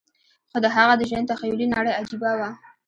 خو 0.51 0.57
د 0.63 0.67
هغه 0.75 0.93
د 0.97 1.01
ژوند 1.09 1.29
تخيلي 1.31 1.67
نړۍ 1.75 1.91
عجيبه 1.99 2.31
وه. 2.39 2.49